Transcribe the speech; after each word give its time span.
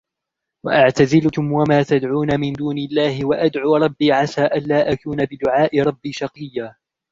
وأعتزلكم 0.65 1.51
وما 1.51 1.83
تدعون 1.83 2.39
من 2.39 2.53
دون 2.53 2.77
الله 2.77 3.25
وأدعو 3.25 3.75
ربي 3.75 4.11
عسى 4.11 4.45
ألا 4.45 4.91
أكون 4.91 5.25
بدعاء 5.25 5.79
ربي 5.81 6.11
شقيا 6.13 6.75